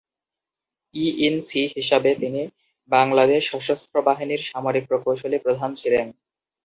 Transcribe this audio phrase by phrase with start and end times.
[0.95, 2.41] E-in-C হিসাবে তিনি
[2.91, 6.07] বাংলাদেশ সশস্ত্র বাহিনীর সামরিক প্রকৌশলী প্রধান ছিলেন।